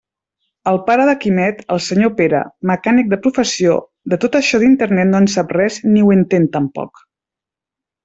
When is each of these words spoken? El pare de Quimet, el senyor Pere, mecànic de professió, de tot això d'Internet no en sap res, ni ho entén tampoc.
El 0.69 0.79
pare 0.85 1.03
de 1.09 1.13
Quimet, 1.25 1.59
el 1.75 1.81
senyor 1.89 2.13
Pere, 2.21 2.41
mecànic 2.71 3.13
de 3.13 3.21
professió, 3.27 3.77
de 4.15 4.21
tot 4.27 4.41
això 4.43 4.63
d'Internet 4.65 5.13
no 5.15 5.23
en 5.25 5.33
sap 5.39 5.57
res, 5.63 5.81
ni 5.95 6.05
ho 6.09 6.13
entén 6.19 6.53
tampoc. 6.61 7.09